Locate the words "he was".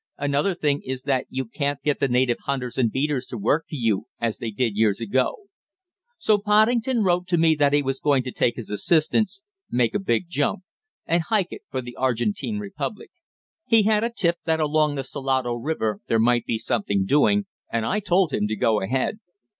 7.73-7.99